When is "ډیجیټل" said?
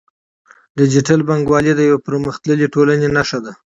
0.79-1.19